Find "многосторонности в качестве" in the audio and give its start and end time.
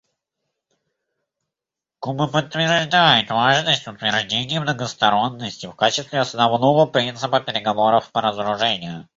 4.59-6.21